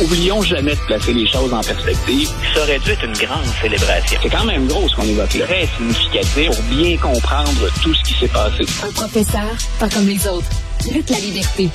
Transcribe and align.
Oublions 0.00 0.42
jamais 0.42 0.76
de 0.76 0.80
placer 0.86 1.12
les 1.12 1.26
choses 1.26 1.52
en 1.52 1.60
perspective. 1.60 2.28
Ça 2.54 2.62
aurait 2.62 2.78
dû 2.78 2.90
être 2.92 3.04
une 3.04 3.14
grande 3.14 3.44
célébration. 3.60 4.18
C'est 4.22 4.30
quand 4.30 4.44
même 4.44 4.68
gros 4.68 4.88
ce 4.88 4.94
qu'on 4.94 5.02
évoque 5.02 5.34
là. 5.34 5.46
Très 5.46 5.66
significatif 5.76 6.50
pour 6.50 6.62
bien 6.64 6.96
comprendre 6.98 7.68
tout 7.82 7.92
ce 7.92 8.02
qui 8.04 8.14
s'est 8.14 8.28
passé. 8.28 8.64
Un 8.84 8.92
professeur, 8.92 9.56
pas 9.80 9.88
comme 9.88 10.06
les 10.06 10.24
autres. 10.28 10.46
Luc 10.92 11.10
la 11.10 11.18
liberté. 11.18 11.68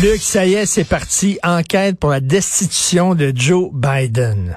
Luc, 0.00 0.20
ça 0.20 0.46
y 0.46 0.54
est, 0.54 0.66
c'est 0.66 0.84
parti. 0.84 1.38
Enquête 1.42 1.98
pour 1.98 2.10
la 2.10 2.20
destitution 2.20 3.16
de 3.16 3.32
Joe 3.34 3.70
Biden. 3.72 4.56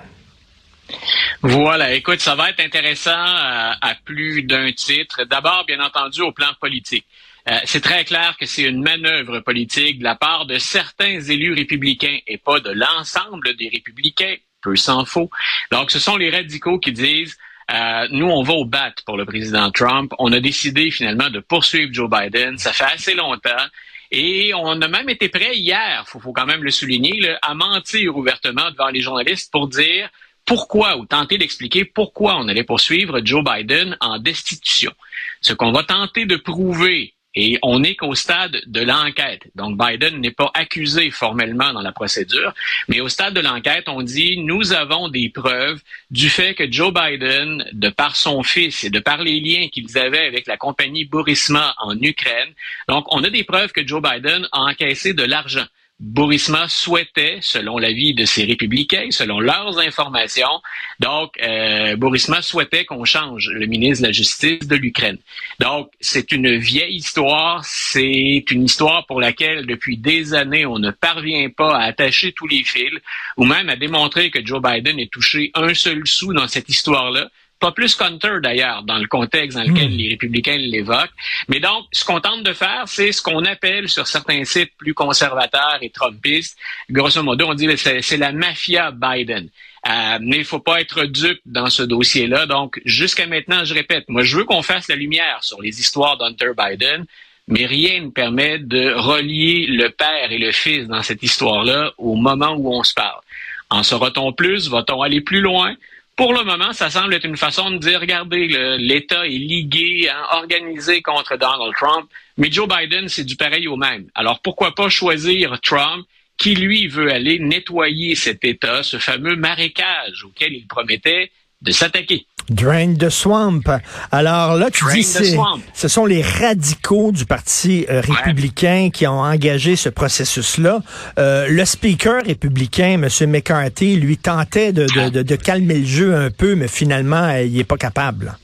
Voilà, 1.41 1.93
écoute, 1.93 2.19
ça 2.19 2.35
va 2.35 2.51
être 2.51 2.59
intéressant 2.59 3.11
à, 3.13 3.77
à 3.81 3.95
plus 4.05 4.43
d'un 4.43 4.71
titre. 4.73 5.23
D'abord, 5.29 5.65
bien 5.67 5.79
entendu, 5.83 6.21
au 6.21 6.31
plan 6.31 6.47
politique. 6.61 7.05
Euh, 7.49 7.59
c'est 7.63 7.81
très 7.81 8.03
clair 8.03 8.35
que 8.37 8.45
c'est 8.45 8.63
une 8.63 8.81
manœuvre 8.81 9.39
politique 9.39 9.99
de 9.99 10.03
la 10.03 10.15
part 10.15 10.45
de 10.45 10.57
certains 10.57 11.21
élus 11.21 11.53
républicains 11.53 12.19
et 12.27 12.37
pas 12.37 12.59
de 12.59 12.71
l'ensemble 12.71 13.55
des 13.55 13.69
républicains, 13.69 14.35
peu 14.61 14.75
s'en 14.75 15.05
faut. 15.05 15.29
Donc, 15.71 15.91
ce 15.91 15.99
sont 15.99 16.17
les 16.17 16.29
radicaux 16.29 16.77
qui 16.79 16.91
disent 16.91 17.37
euh, 17.71 18.07
nous, 18.11 18.27
on 18.27 18.43
va 18.43 18.53
au 18.53 18.65
bat 18.65 18.93
pour 19.05 19.17
le 19.17 19.25
président 19.25 19.71
Trump. 19.71 20.13
On 20.19 20.31
a 20.31 20.39
décidé 20.39 20.91
finalement 20.91 21.29
de 21.29 21.39
poursuivre 21.39 21.93
Joe 21.93 22.09
Biden. 22.09 22.57
Ça 22.57 22.73
fait 22.73 22.85
assez 22.85 23.13
longtemps. 23.13 23.65
Et 24.11 24.53
on 24.53 24.81
a 24.81 24.87
même 24.87 25.09
été 25.09 25.27
prêt 25.27 25.57
hier, 25.57 26.05
faut, 26.07 26.19
faut 26.19 26.31
quand 26.31 26.45
même 26.45 26.63
le 26.63 26.71
souligner, 26.71 27.35
à 27.41 27.53
mentir 27.53 28.15
ouvertement 28.15 28.71
devant 28.71 28.87
les 28.87 29.01
journalistes 29.01 29.51
pour 29.51 29.67
dire 29.67 30.09
pourquoi 30.45 30.95
ou 30.95 31.05
tenter 31.05 31.37
d'expliquer 31.37 31.83
pourquoi 31.83 32.37
on 32.37 32.47
allait 32.47 32.63
poursuivre 32.63 33.19
Joe 33.21 33.43
Biden 33.43 33.97
en 33.99 34.17
destitution. 34.17 34.93
Ce 35.41 35.53
qu'on 35.53 35.73
va 35.73 35.83
tenter 35.83 36.25
de 36.25 36.37
prouver 36.37 37.16
et 37.39 37.59
on 37.61 37.81
n'est 37.81 37.93
qu'au 37.93 38.15
stade 38.15 38.59
de 38.65 38.81
l'enquête. 38.81 39.43
Donc, 39.53 39.77
Biden 39.77 40.19
n'est 40.19 40.31
pas 40.31 40.49
accusé 40.55 41.11
formellement 41.11 41.71
dans 41.71 41.83
la 41.83 41.91
procédure, 41.91 42.51
mais 42.87 42.99
au 42.99 43.09
stade 43.09 43.35
de 43.35 43.41
l'enquête, 43.41 43.87
on 43.89 44.01
dit, 44.01 44.39
nous 44.39 44.73
avons 44.73 45.07
des 45.07 45.29
preuves 45.29 45.79
du 46.09 46.29
fait 46.29 46.55
que 46.55 46.69
Joe 46.69 46.91
Biden, 46.91 47.63
de 47.73 47.89
par 47.89 48.15
son 48.15 48.41
fils 48.41 48.83
et 48.83 48.89
de 48.89 48.99
par 48.99 49.21
les 49.21 49.39
liens 49.39 49.67
qu'ils 49.67 49.99
avaient 49.99 50.25
avec 50.25 50.47
la 50.47 50.57
compagnie 50.57 51.05
Burisma 51.05 51.75
en 51.77 51.95
Ukraine, 52.01 52.49
donc 52.89 53.05
on 53.13 53.23
a 53.23 53.29
des 53.29 53.43
preuves 53.43 53.71
que 53.71 53.85
Joe 53.85 54.01
Biden 54.01 54.47
a 54.51 54.61
encaissé 54.61 55.13
de 55.13 55.23
l'argent. 55.23 55.67
Burisma 55.99 56.67
souhaitait, 56.69 57.39
selon 57.41 57.79
l'avis 57.79 58.13
de 58.13 58.23
ses 58.23 58.45
républicains, 58.45 59.07
selon 59.09 59.39
leurs 59.39 59.79
informations, 59.79 60.61
donc 60.99 61.33
euh, 61.41 61.95
Burisma 61.95 62.43
souhaitait 62.43 62.85
qu'on 62.85 63.03
change 63.03 63.49
le 63.49 63.65
ministre 63.65 64.03
de 64.03 64.07
la 64.07 64.13
Justice 64.13 64.67
de 64.67 64.75
l'Ukraine. 64.75 65.17
Donc, 65.59 65.89
c'est 65.99 66.31
une 66.31 66.55
vieille 66.57 66.97
histoire, 66.97 67.65
c'est 67.65 68.45
une 68.51 68.63
histoire 68.63 69.07
pour 69.07 69.19
laquelle, 69.19 69.65
depuis 69.65 69.97
des 69.97 70.35
années, 70.35 70.67
on 70.67 70.77
ne 70.77 70.91
parvient 70.91 71.49
pas 71.49 71.75
à 71.75 71.85
attacher 71.85 72.31
tous 72.31 72.47
les 72.47 72.63
fils, 72.63 72.93
ou 73.35 73.45
même 73.45 73.69
à 73.69 73.75
démontrer 73.75 74.29
que 74.29 74.45
Joe 74.45 74.61
Biden 74.61 74.99
est 74.99 75.11
touché 75.11 75.49
un 75.55 75.73
seul 75.73 76.05
sou 76.05 76.31
dans 76.31 76.47
cette 76.47 76.69
histoire-là 76.69 77.29
pas 77.59 77.71
plus 77.71 77.95
qu'Hunter 77.95 78.39
d'ailleurs, 78.41 78.83
dans 78.83 78.97
le 78.97 79.07
contexte 79.07 79.57
dans 79.57 79.63
lequel 79.63 79.95
les 79.95 80.09
républicains 80.09 80.57
l'évoquent. 80.57 81.13
Mais 81.47 81.59
donc, 81.59 81.85
ce 81.91 82.05
qu'on 82.05 82.19
tente 82.19 82.43
de 82.43 82.53
faire, 82.53 82.83
c'est 82.87 83.11
ce 83.11 83.21
qu'on 83.21 83.45
appelle 83.45 83.89
sur 83.89 84.07
certains 84.07 84.43
sites 84.43 84.71
plus 84.77 84.93
conservateurs 84.93 85.79
et 85.81 85.89
trumpistes, 85.89 86.57
grosso 86.89 87.21
modo, 87.23 87.45
on 87.47 87.53
dit 87.53 87.67
que 87.67 87.75
c'est 87.75 88.17
la 88.17 88.31
mafia 88.31 88.91
Biden. 88.91 89.49
Euh, 89.87 90.17
mais 90.21 90.37
il 90.37 90.45
faut 90.45 90.59
pas 90.59 90.81
être 90.81 91.05
dupe 91.05 91.39
dans 91.45 91.69
ce 91.69 91.83
dossier-là. 91.83 92.45
Donc, 92.45 92.81
jusqu'à 92.83 93.25
maintenant, 93.25 93.63
je 93.63 93.73
répète, 93.73 94.05
moi, 94.09 94.23
je 94.23 94.37
veux 94.37 94.43
qu'on 94.43 94.61
fasse 94.61 94.87
la 94.87 94.95
lumière 94.95 95.39
sur 95.41 95.61
les 95.61 95.79
histoires 95.79 96.17
d'Hunter 96.17 96.51
Biden, 96.57 97.05
mais 97.47 97.65
rien 97.65 98.01
ne 98.01 98.09
permet 98.09 98.59
de 98.59 98.91
relier 98.93 99.65
le 99.67 99.89
père 99.89 100.31
et 100.31 100.37
le 100.37 100.51
fils 100.51 100.87
dans 100.87 101.03
cette 101.03 101.23
histoire-là 101.23 101.93
au 101.97 102.15
moment 102.15 102.55
où 102.57 102.73
on 102.73 102.83
se 102.83 102.93
parle. 102.93 103.21
En 103.69 103.83
saura-t-on 103.83 104.33
plus? 104.33 104.69
Va-t-on 104.69 105.01
aller 105.01 105.21
plus 105.21 105.41
loin? 105.41 105.75
Pour 106.17 106.33
le 106.33 106.43
moment, 106.43 106.73
ça 106.73 106.89
semble 106.89 107.13
être 107.13 107.25
une 107.25 107.37
façon 107.37 107.69
de 107.69 107.77
dire, 107.77 107.99
regardez, 108.01 108.47
l'État 108.79 109.27
est 109.27 109.29
ligué, 109.29 110.09
hein, 110.09 110.25
organisé 110.31 111.03
contre 111.03 111.37
Donald 111.37 111.75
Trump, 111.75 112.09
mais 112.37 112.51
Joe 112.51 112.67
Biden, 112.67 113.07
c'est 113.07 113.23
du 113.23 113.35
pareil 113.35 113.67
au 113.67 113.75
même. 113.75 114.09
Alors 114.15 114.41
pourquoi 114.41 114.73
pas 114.73 114.89
choisir 114.89 115.61
Trump 115.61 116.07
qui, 116.35 116.55
lui, 116.55 116.87
veut 116.87 117.11
aller 117.11 117.37
nettoyer 117.37 118.15
cet 118.15 118.43
État, 118.43 118.81
ce 118.81 118.97
fameux 118.97 119.35
marécage 119.35 120.23
auquel 120.23 120.53
il 120.53 120.65
promettait 120.65 121.31
de 121.61 121.71
s'attaquer. 121.71 122.25
Drain 122.49 122.93
the 122.93 123.09
Swamp. 123.09 123.63
Alors 124.11 124.55
là, 124.55 124.69
tu 124.71 124.85
dis 124.93 125.03
ce 125.03 125.87
sont 125.87 126.05
les 126.05 126.21
radicaux 126.21 127.11
du 127.11 127.25
Parti 127.25 127.85
euh, 127.89 128.01
républicain 128.01 128.89
qui 128.91 129.05
ont 129.05 129.19
engagé 129.19 129.75
ce 129.75 129.89
processus-là. 129.89 130.81
Euh, 131.19 131.47
le 131.49 131.65
speaker 131.65 132.23
républicain, 132.25 133.01
M. 133.01 133.29
McCarthy, 133.29 133.97
lui 133.97 134.17
tentait 134.17 134.71
de, 134.71 134.87
de, 135.09 135.21
de, 135.21 135.35
calmer 135.35 135.79
le 135.79 135.85
jeu 135.85 136.15
un 136.15 136.31
peu, 136.31 136.55
mais 136.55 136.69
finalement, 136.69 137.23
euh, 137.23 137.43
il 137.43 137.53
n'est 137.53 137.63
pas 137.65 137.77
capable. 137.77 138.37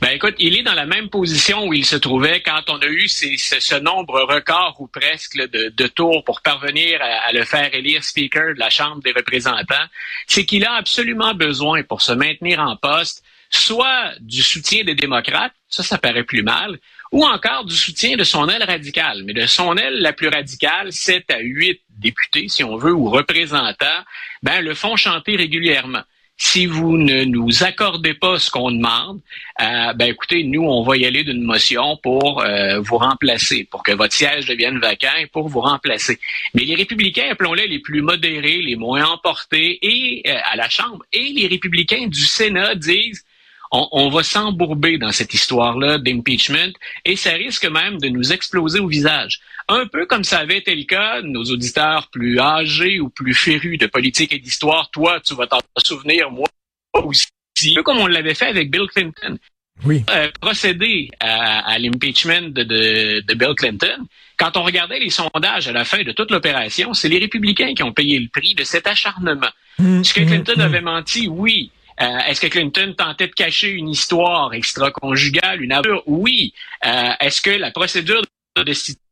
Ben 0.00 0.10
écoute, 0.10 0.34
il 0.38 0.56
est 0.56 0.62
dans 0.62 0.74
la 0.74 0.86
même 0.86 1.08
position 1.08 1.66
où 1.66 1.74
il 1.74 1.84
se 1.84 1.96
trouvait 1.96 2.42
quand 2.42 2.62
on 2.68 2.78
a 2.78 2.86
eu 2.86 3.08
ces, 3.08 3.36
ce, 3.36 3.76
nombre 3.76 4.20
record 4.22 4.76
ou 4.78 4.86
presque 4.86 5.36
de, 5.36 5.86
tours 5.88 6.24
pour 6.24 6.42
parvenir 6.42 7.00
à, 7.02 7.32
le 7.32 7.44
faire 7.44 7.74
élire 7.74 8.04
Speaker 8.04 8.54
de 8.54 8.58
la 8.58 8.70
Chambre 8.70 9.02
des 9.02 9.12
représentants. 9.12 9.86
C'est 10.26 10.44
qu'il 10.44 10.64
a 10.64 10.74
absolument 10.74 11.34
besoin 11.34 11.82
pour 11.82 12.02
se 12.02 12.12
maintenir 12.12 12.60
en 12.60 12.76
poste 12.76 13.24
soit 13.50 14.12
du 14.20 14.42
soutien 14.42 14.84
des 14.84 14.94
démocrates, 14.94 15.52
ça, 15.68 15.82
ça 15.82 15.98
paraît 15.98 16.22
plus 16.22 16.42
mal, 16.42 16.78
ou 17.10 17.24
encore 17.24 17.64
du 17.64 17.74
soutien 17.74 18.16
de 18.16 18.22
son 18.22 18.48
aile 18.48 18.62
radicale. 18.62 19.24
Mais 19.24 19.32
de 19.32 19.46
son 19.46 19.76
aile 19.76 20.00
la 20.00 20.12
plus 20.12 20.28
radicale, 20.28 20.92
7 20.92 21.28
à 21.30 21.40
8 21.40 21.80
députés, 21.98 22.48
si 22.48 22.62
on 22.62 22.76
veut, 22.76 22.92
ou 22.92 23.10
représentants, 23.10 24.04
ben, 24.42 24.60
le 24.60 24.74
font 24.74 24.94
chanter 24.94 25.34
régulièrement 25.34 26.02
si 26.42 26.64
vous 26.64 26.96
ne 26.96 27.24
nous 27.24 27.64
accordez 27.64 28.14
pas 28.14 28.38
ce 28.38 28.50
qu'on 28.50 28.70
demande, 28.72 29.20
euh, 29.60 29.92
ben 29.92 30.08
écoutez, 30.08 30.42
nous, 30.42 30.62
on 30.62 30.82
va 30.82 30.96
y 30.96 31.04
aller 31.04 31.22
d'une 31.22 31.42
motion 31.42 31.98
pour 32.02 32.40
euh, 32.40 32.80
vous 32.80 32.96
remplacer, 32.96 33.68
pour 33.70 33.82
que 33.82 33.92
votre 33.92 34.14
siège 34.14 34.46
devienne 34.46 34.78
vacant 34.78 35.14
et 35.18 35.26
pour 35.26 35.48
vous 35.50 35.60
remplacer. 35.60 36.18
Mais 36.54 36.64
les 36.64 36.76
républicains, 36.76 37.28
appelons-les 37.30 37.68
les 37.68 37.78
plus 37.78 38.00
modérés, 38.00 38.62
les 38.62 38.74
moins 38.74 39.04
emportés, 39.04 39.78
et 39.82 40.22
euh, 40.26 40.38
à 40.50 40.56
la 40.56 40.70
Chambre, 40.70 41.04
et 41.12 41.30
les 41.36 41.46
républicains 41.46 42.06
du 42.06 42.24
Sénat 42.24 42.74
disent 42.74 43.22
on, 43.70 44.08
va 44.10 44.22
s'embourber 44.22 44.98
dans 44.98 45.12
cette 45.12 45.32
histoire-là 45.32 45.98
d'impeachment 45.98 46.72
et 47.04 47.16
ça 47.16 47.30
risque 47.32 47.66
même 47.66 47.98
de 47.98 48.08
nous 48.08 48.32
exploser 48.32 48.80
au 48.80 48.88
visage. 48.88 49.40
Un 49.68 49.86
peu 49.86 50.06
comme 50.06 50.24
ça 50.24 50.40
avait 50.40 50.58
été 50.58 50.74
le 50.74 50.84
cas, 50.84 51.22
nos 51.22 51.44
auditeurs 51.44 52.08
plus 52.10 52.40
âgés 52.40 52.98
ou 52.98 53.08
plus 53.08 53.34
férus 53.34 53.78
de 53.78 53.86
politique 53.86 54.32
et 54.32 54.38
d'histoire, 54.38 54.90
toi, 54.90 55.20
tu 55.20 55.34
vas 55.34 55.46
t'en 55.46 55.60
souvenir, 55.84 56.30
moi 56.30 56.48
aussi, 56.94 57.28
un 57.64 57.74
peu 57.74 57.82
comme 57.82 57.98
on 57.98 58.06
l'avait 58.06 58.34
fait 58.34 58.46
avec 58.46 58.70
Bill 58.70 58.86
Clinton. 58.92 59.38
Oui. 59.84 60.04
Euh, 60.10 60.28
procéder 60.40 61.10
à, 61.20 61.78
l'impeachment 61.78 62.50
de, 62.50 63.34
Bill 63.34 63.54
Clinton, 63.56 64.06
quand 64.36 64.56
on 64.56 64.62
regardait 64.62 64.98
les 64.98 65.10
sondages 65.10 65.68
à 65.68 65.72
la 65.72 65.84
fin 65.84 66.02
de 66.02 66.12
toute 66.12 66.30
l'opération, 66.30 66.92
c'est 66.92 67.08
les 67.08 67.18
républicains 67.18 67.72
qui 67.74 67.82
ont 67.82 67.92
payé 67.92 68.18
le 68.18 68.28
prix 68.28 68.54
de 68.54 68.64
cet 68.64 68.86
acharnement. 68.86 69.48
Mmh, 69.78 70.00
Est-ce 70.00 70.12
que 70.12 70.20
Clinton 70.20 70.54
mmh, 70.56 70.60
mmh. 70.60 70.64
avait 70.64 70.80
menti? 70.80 71.28
Oui. 71.28 71.70
Euh, 72.00 72.18
est-ce 72.26 72.40
que 72.40 72.46
Clinton 72.46 72.94
tentait 72.96 73.26
de 73.26 73.32
cacher 73.32 73.70
une 73.70 73.88
histoire 73.88 74.54
extra-conjugale, 74.54 75.62
une 75.62 75.72
aventure? 75.72 76.02
Oui. 76.06 76.54
Euh, 76.86 77.10
est-ce 77.20 77.42
que 77.42 77.50
la 77.50 77.70
procédure 77.70 78.22
de 78.56 78.62
destitution 78.62 79.06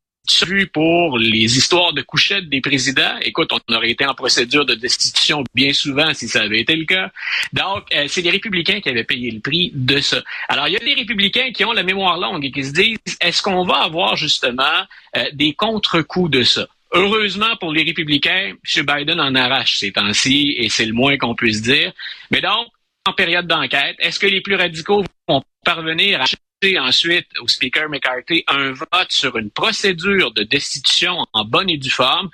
pour 0.74 1.16
les 1.16 1.56
histoires 1.56 1.94
de 1.94 2.02
couchettes 2.02 2.50
des 2.50 2.60
présidents, 2.60 3.16
écoute, 3.22 3.50
on 3.50 3.74
aurait 3.74 3.90
été 3.90 4.04
en 4.04 4.14
procédure 4.14 4.66
de 4.66 4.74
destitution 4.74 5.42
bien 5.54 5.72
souvent 5.72 6.12
si 6.12 6.28
ça 6.28 6.42
avait 6.42 6.60
été 6.60 6.76
le 6.76 6.84
cas. 6.84 7.10
Donc, 7.54 7.84
euh, 7.94 8.04
c'est 8.08 8.20
les 8.20 8.30
républicains 8.30 8.80
qui 8.82 8.90
avaient 8.90 9.04
payé 9.04 9.30
le 9.30 9.40
prix 9.40 9.70
de 9.74 10.00
ça. 10.00 10.22
Alors, 10.48 10.68
il 10.68 10.74
y 10.74 10.76
a 10.76 10.80
des 10.80 10.94
républicains 10.94 11.50
qui 11.52 11.64
ont 11.64 11.72
la 11.72 11.82
mémoire 11.82 12.18
longue 12.18 12.44
et 12.44 12.50
qui 12.50 12.62
se 12.62 12.72
disent, 12.72 12.98
est-ce 13.22 13.40
qu'on 13.42 13.64
va 13.64 13.76
avoir 13.84 14.16
justement 14.16 14.84
des 15.32 15.54
contre-coups 15.54 16.30
de 16.30 16.42
ça? 16.42 16.66
Heureusement 16.92 17.56
pour 17.60 17.72
les 17.72 17.82
républicains, 17.82 18.52
M. 18.76 18.86
Biden 18.86 19.20
en 19.20 19.34
arrache 19.34 19.78
ces 19.78 19.92
temps-ci 19.92 20.56
et 20.58 20.68
c'est 20.68 20.86
le 20.86 20.94
moins 20.94 21.16
qu'on 21.18 21.34
puisse 21.34 21.60
dire. 21.60 21.92
Mais 22.30 22.40
donc, 22.40 22.66
en 23.08 23.12
période 23.12 23.46
d'enquête. 23.46 23.96
Est-ce 23.98 24.18
que 24.18 24.26
les 24.26 24.40
plus 24.40 24.54
radicaux 24.54 25.04
vont 25.26 25.42
parvenir 25.64 26.20
à 26.20 26.24
acheter 26.24 26.78
ensuite 26.78 27.28
au 27.40 27.48
Speaker 27.48 27.88
McCarthy 27.88 28.44
un 28.46 28.72
vote 28.72 29.10
sur 29.10 29.36
une 29.38 29.50
procédure 29.50 30.32
de 30.32 30.42
destitution 30.42 31.26
en 31.32 31.44
bonne 31.44 31.70
et 31.70 31.78
due 31.78 31.90
forme? 31.90 32.30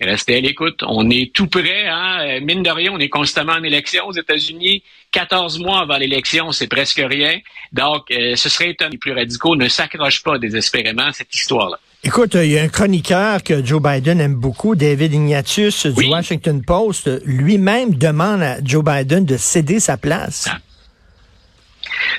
Restez 0.00 0.36
à 0.36 0.40
l'écoute. 0.40 0.82
On 0.86 1.08
est 1.08 1.34
tout 1.34 1.46
prêt. 1.46 1.86
Hein? 1.86 2.40
Mine 2.40 2.62
de 2.62 2.70
rien, 2.70 2.92
on 2.92 2.98
est 2.98 3.08
constamment 3.08 3.54
en 3.54 3.62
élection 3.62 4.06
aux 4.06 4.12
États-Unis. 4.12 4.82
14 5.10 5.58
mois 5.58 5.80
avant 5.80 5.96
l'élection, 5.96 6.52
c'est 6.52 6.66
presque 6.66 7.02
rien. 7.02 7.38
Donc, 7.72 8.10
euh, 8.10 8.36
ce 8.36 8.48
serait 8.50 8.70
étonnant. 8.70 8.90
Les 8.90 8.98
plus 8.98 9.12
radicaux 9.12 9.56
ne 9.56 9.68
s'accrochent 9.68 10.22
pas 10.22 10.38
désespérément 10.38 11.06
à 11.06 11.12
cette 11.12 11.34
histoire-là. 11.34 11.78
Écoute, 12.04 12.34
il 12.34 12.52
y 12.52 12.58
a 12.58 12.62
un 12.62 12.68
chroniqueur 12.68 13.42
que 13.42 13.64
Joe 13.64 13.82
Biden 13.82 14.20
aime 14.20 14.34
beaucoup, 14.34 14.76
David 14.76 15.12
Ignatius 15.12 15.86
du 15.86 16.06
Washington 16.06 16.62
Post. 16.62 17.10
Lui-même 17.24 17.94
demande 17.94 18.42
à 18.42 18.56
Joe 18.62 18.84
Biden 18.84 19.24
de 19.24 19.36
céder 19.36 19.80
sa 19.80 19.96
place. 19.96 20.46
Ah. 20.48 20.58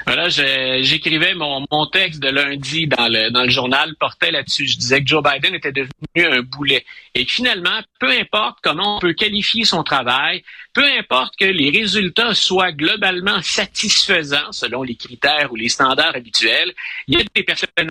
Voilà, 0.06 0.30
j'écrivais 0.30 1.34
mon, 1.34 1.66
texte 1.92 2.22
de 2.22 2.30
lundi 2.30 2.88
dans 2.88 3.08
le, 3.08 3.30
dans 3.30 3.44
le 3.44 3.50
journal, 3.50 3.96
portait 4.00 4.32
là-dessus. 4.32 4.68
Je 4.68 4.78
disais 4.78 5.02
que 5.02 5.08
Joe 5.08 5.24
Biden 5.24 5.56
était 5.56 5.72
devenu 5.72 5.92
un 6.16 6.42
boulet. 6.42 6.86
Et 7.16 7.26
que 7.26 7.32
finalement, 7.32 7.80
peu 8.00 8.10
importe 8.10 8.60
comment 8.62 8.98
on 8.98 9.00
peut 9.00 9.14
qualifier 9.14 9.66
son 9.66 9.84
travail, 9.84 10.44
peu 10.74 10.86
importe 11.00 11.36
que 11.38 11.46
les 11.46 11.72
résultats 11.72 12.34
soient 12.36 12.72
globalement 12.72 13.42
satisfaisants 13.42 14.52
selon 14.52 14.84
les 14.84 14.96
critères 14.96 15.52
ou 15.52 15.56
les 15.56 15.70
standards 15.70 16.16
habituels, 16.16 16.74
il 17.08 17.18
y 17.18 17.22
a 17.22 17.26
des 17.34 17.44
personnes 17.44 17.90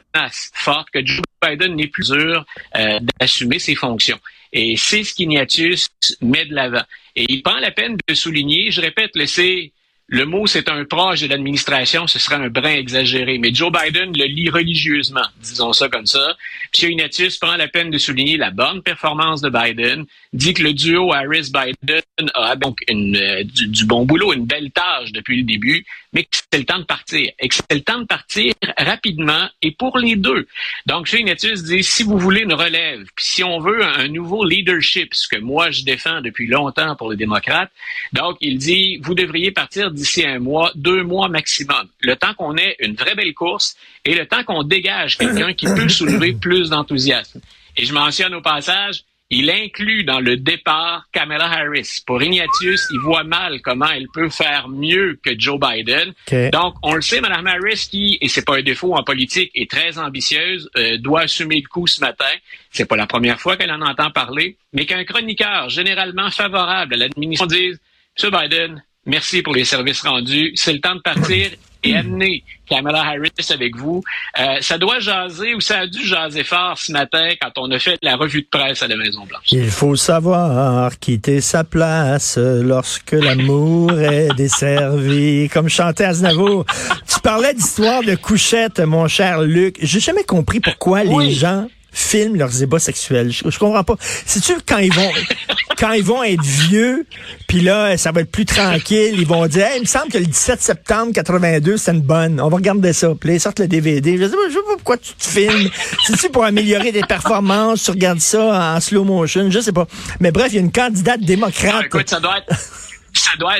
fortes 0.54 0.90
que 0.90 1.04
Joe 1.04 1.24
Biden 1.42 1.74
n'est 1.74 1.88
plus 1.88 2.04
sûr 2.04 2.44
euh, 2.76 2.98
d'assumer 3.18 3.58
ses 3.58 3.74
fonctions. 3.74 4.18
Et 4.52 4.76
c'est 4.76 5.04
ce 5.04 5.14
qu'Ignatius 5.14 5.88
met 6.20 6.44
de 6.44 6.54
l'avant. 6.54 6.84
Et 7.14 7.26
il 7.28 7.42
prend 7.42 7.58
la 7.58 7.70
peine 7.70 7.96
de 8.06 8.14
souligner, 8.14 8.70
je 8.70 8.80
répète, 8.80 9.10
c'est 9.26 9.72
le 10.08 10.24
mot 10.24 10.46
c'est 10.46 10.68
un 10.68 10.84
proche 10.84 11.20
de 11.22 11.26
l'administration, 11.26 12.06
ce 12.06 12.18
serait 12.18 12.36
un 12.36 12.48
brin 12.48 12.74
exagéré. 12.74 13.38
Mais 13.38 13.52
Joe 13.52 13.72
Biden 13.72 14.16
le 14.16 14.24
lit 14.24 14.48
religieusement, 14.48 15.26
disons 15.40 15.72
ça 15.72 15.88
comme 15.88 16.06
ça. 16.06 16.36
M. 16.80 16.90
Ignatius 16.90 17.38
prend 17.38 17.56
la 17.56 17.66
peine 17.66 17.90
de 17.90 17.98
souligner 17.98 18.36
la 18.36 18.50
bonne 18.50 18.82
performance 18.82 19.40
de 19.40 19.50
Biden, 19.50 20.04
dit 20.32 20.54
que 20.54 20.62
le 20.62 20.72
duo 20.74 21.12
Harris-Biden 21.12 22.30
a 22.34 22.54
donc 22.54 22.78
euh, 22.88 23.42
du, 23.44 23.84
bon 23.86 24.04
boulot, 24.04 24.32
une 24.32 24.46
belle 24.46 24.70
tâche 24.70 25.10
depuis 25.12 25.38
le 25.38 25.42
début, 25.42 25.84
mais 26.16 26.24
que 26.24 26.38
c'est 26.50 26.58
le 26.58 26.64
temps 26.64 26.78
de 26.78 26.84
partir. 26.84 27.30
Et 27.38 27.48
que 27.48 27.54
c'est 27.54 27.74
le 27.74 27.82
temps 27.82 28.00
de 28.00 28.06
partir 28.06 28.54
rapidement 28.78 29.50
et 29.60 29.72
pour 29.72 29.98
les 29.98 30.16
deux. 30.16 30.46
Donc. 30.86 31.12
Ignatius 31.12 31.62
dit, 31.62 31.82
si 31.82 32.02
vous 32.04 32.18
voulez 32.18 32.40
une 32.40 32.54
relève, 32.54 33.00
puis 33.14 33.24
si 33.24 33.44
on 33.44 33.58
veut 33.58 33.84
un 33.84 34.08
nouveau 34.08 34.44
leadership, 34.44 35.12
ce 35.12 35.28
que 35.28 35.38
moi 35.38 35.70
je 35.70 35.82
défends 35.82 36.20
depuis 36.20 36.46
longtemps 36.46 36.96
pour 36.96 37.10
les 37.10 37.16
démocrates, 37.16 37.70
donc 38.12 38.36
il 38.40 38.58
dit, 38.58 38.98
vous 39.02 39.14
devriez 39.14 39.50
partir 39.50 39.90
d'ici 39.90 40.24
un 40.24 40.38
mois, 40.38 40.72
deux 40.74 41.02
mois 41.02 41.28
maximum. 41.28 41.88
Le 42.00 42.16
temps 42.16 42.32
qu'on 42.34 42.56
ait 42.56 42.76
une 42.80 42.94
vraie 42.94 43.14
belle 43.14 43.34
course 43.34 43.76
et 44.04 44.14
le 44.14 44.26
temps 44.26 44.44
qu'on 44.44 44.62
dégage 44.62 45.18
quelqu'un 45.18 45.52
qui 45.52 45.66
peut 45.66 45.88
soulever 45.88 46.32
plus 46.32 46.70
d'enthousiasme. 46.70 47.40
Et 47.76 47.84
je 47.84 47.92
mentionne 47.92 48.34
au 48.34 48.40
passage, 48.40 49.02
il 49.30 49.50
inclut 49.50 50.04
dans 50.04 50.20
le 50.20 50.36
départ 50.36 51.08
Kamala 51.12 51.46
Harris. 51.46 52.02
Pour 52.06 52.22
Ignatius, 52.22 52.86
il 52.92 53.00
voit 53.00 53.24
mal 53.24 53.60
comment 53.60 53.88
elle 53.88 54.06
peut 54.14 54.28
faire 54.28 54.68
mieux 54.68 55.18
que 55.22 55.38
Joe 55.38 55.58
Biden. 55.58 56.12
Donc, 56.50 56.74
on 56.82 56.94
le 56.94 57.02
sait, 57.02 57.20
Mme 57.20 57.46
Harris, 57.46 57.88
qui, 57.90 58.18
et 58.20 58.28
c'est 58.28 58.44
pas 58.44 58.58
un 58.58 58.62
défaut 58.62 58.94
en 58.94 59.02
politique, 59.02 59.50
est 59.54 59.70
très 59.70 59.98
ambitieuse, 59.98 60.70
euh, 60.76 60.98
doit 60.98 61.22
assumer 61.22 61.60
le 61.60 61.68
coup 61.68 61.86
ce 61.86 62.00
matin. 62.00 62.24
C'est 62.70 62.86
pas 62.86 62.96
la 62.96 63.06
première 63.06 63.40
fois 63.40 63.56
qu'elle 63.56 63.72
en 63.72 63.82
entend 63.82 64.10
parler, 64.10 64.56
mais 64.72 64.86
qu'un 64.86 65.04
chroniqueur 65.04 65.68
généralement 65.70 66.30
favorable 66.30 66.94
à 66.94 66.96
l'administration 66.96 67.46
dise, 67.46 67.80
M. 68.22 68.30
Biden, 68.30 68.82
Merci 69.06 69.42
pour 69.42 69.54
les 69.54 69.64
services 69.64 70.02
rendus. 70.02 70.52
C'est 70.56 70.72
le 70.72 70.80
temps 70.80 70.94
de 70.94 71.00
partir 71.00 71.50
et 71.84 71.96
amener 71.96 72.42
Kamala 72.68 73.00
Harris 73.00 73.30
avec 73.50 73.76
vous. 73.76 74.02
Euh, 74.38 74.56
ça 74.60 74.78
doit 74.78 74.98
jaser 74.98 75.54
ou 75.54 75.60
ça 75.60 75.80
a 75.80 75.86
dû 75.86 76.04
jaser 76.04 76.42
fort 76.42 76.76
ce 76.76 76.90
matin 76.90 77.30
quand 77.40 77.52
on 77.58 77.70
a 77.70 77.78
fait 77.78 77.96
la 78.02 78.16
revue 78.16 78.42
de 78.42 78.48
presse 78.50 78.82
à 78.82 78.88
la 78.88 78.96
Maison-Blanche. 78.96 79.44
Il 79.52 79.70
faut 79.70 79.94
savoir 79.94 80.98
quitter 80.98 81.40
sa 81.40 81.62
place 81.62 82.38
lorsque 82.38 83.12
l'amour 83.12 83.92
est 84.00 84.34
desservi. 84.36 85.48
Comme 85.52 85.68
chantait 85.68 86.04
Aznavour. 86.04 86.66
Tu 87.08 87.20
parlais 87.20 87.54
d'histoire 87.54 88.02
de 88.02 88.16
couchette, 88.16 88.80
mon 88.80 89.06
cher 89.06 89.42
Luc. 89.42 89.76
J'ai 89.80 90.00
jamais 90.00 90.24
compris 90.24 90.60
pourquoi 90.60 91.04
les 91.04 91.30
gens 91.30 91.68
filment 91.96 92.36
leurs 92.36 92.62
ébats 92.62 92.78
sexuels. 92.78 93.32
Je, 93.32 93.48
je 93.48 93.58
comprends 93.58 93.82
pas. 93.82 93.96
C'est-tu 94.26 94.52
quand 94.66 94.78
ils 94.78 94.92
vont 94.92 95.10
quand 95.78 95.92
ils 95.92 96.04
vont 96.04 96.22
être 96.22 96.42
vieux, 96.42 97.06
puis 97.46 97.62
là, 97.62 97.96
ça 97.96 98.12
va 98.12 98.20
être 98.20 98.30
plus 98.30 98.44
tranquille, 98.44 99.14
ils 99.18 99.26
vont 99.26 99.46
dire 99.46 99.66
hey, 99.66 99.78
il 99.78 99.82
me 99.82 99.86
semble 99.86 100.08
que 100.08 100.18
le 100.18 100.26
17 100.26 100.60
septembre 100.60 101.12
82, 101.12 101.78
c'est 101.78 101.92
une 101.92 102.02
bonne. 102.02 102.40
On 102.40 102.48
va 102.48 102.56
regarder 102.56 102.92
ça. 102.92 103.14
Puis 103.18 103.30
là, 103.30 103.34
ils 103.36 103.40
sortent 103.40 103.60
le 103.60 103.68
DVD. 103.68 104.18
Je 104.18 104.24
sais, 104.24 104.30
pas, 104.30 104.36
je 104.48 104.54
sais 104.54 104.60
pas 104.60 104.74
pourquoi 104.74 104.96
tu 104.98 105.14
te 105.14 105.24
filmes. 105.24 105.70
C'est-tu 106.06 106.28
pour 106.28 106.44
améliorer 106.44 106.92
tes 106.92 107.02
performances? 107.02 107.84
Tu 107.84 107.90
regardes 107.90 108.20
ça 108.20 108.74
en 108.76 108.80
slow 108.80 109.04
motion? 109.04 109.50
Je 109.50 109.60
sais 109.60 109.72
pas. 109.72 109.86
Mais 110.20 110.30
bref, 110.30 110.48
il 110.50 110.56
y 110.56 110.58
a 110.58 110.60
une 110.60 110.72
candidate 110.72 111.20
démocrate. 111.20 111.74
Ah, 111.82 111.86
écoute, 111.86 112.10
ça 112.10 112.20
doit 112.20 112.38
être 112.38 112.54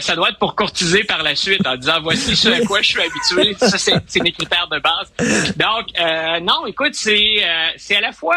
ça 0.01 0.15
doit, 0.15 0.29
être 0.29 0.39
pour 0.39 0.55
courtiser 0.55 1.05
par 1.05 1.23
la 1.23 1.35
suite 1.35 1.67
en 1.67 1.77
disant 1.77 2.01
voici 2.01 2.37
ce 2.37 2.49
à 2.49 2.61
quoi 2.61 2.83
je 2.83 2.91
suis 2.91 3.01
habitué. 3.01 3.55
Ça, 3.59 3.79
c'est 3.79 4.23
mes 4.23 4.33
critères 4.33 4.69
de 4.69 4.79
base. 4.79 5.13
Donc, 5.57 5.89
euh, 5.99 6.41
non, 6.41 6.67
écoute, 6.67 6.95
c'est 6.95 7.45
euh, 7.45 7.71
c'est 7.77 7.97
à 7.97 8.01
la 8.01 8.13
fois 8.13 8.37